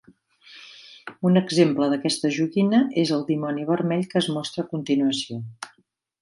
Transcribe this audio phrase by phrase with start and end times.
[1.29, 5.41] Un exemple d'aquesta joguina és el dimoni vermell que es mostra a continuació.